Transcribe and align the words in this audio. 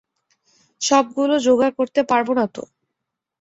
সবগুলো 0.81 1.35
জোগাড় 1.39 1.73
করতে 1.77 2.01
পারব 2.03 2.27
না 2.33 2.45
তো। 2.55 2.63